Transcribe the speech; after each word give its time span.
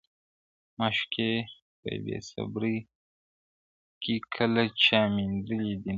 معشوقې 0.79 1.31
په 1.81 1.91
بې 2.03 2.17
صبري 2.29 2.77
کي 4.03 4.15
کله 4.35 4.63
چا 4.83 5.01
میندلي 5.15 5.71
دینه- 5.83 5.89